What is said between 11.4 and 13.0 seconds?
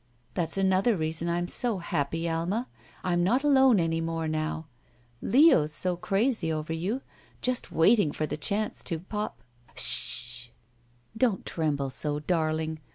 tremble so, darling.